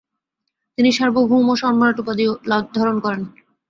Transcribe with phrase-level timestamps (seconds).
[0.77, 2.25] তিনি সার্বভৌম সম্রাট উপাধি
[2.75, 3.21] ধারণ করেন।